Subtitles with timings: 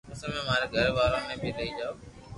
[0.09, 1.93] پسي اووي ماري گھر وارو ني بي لئي جاو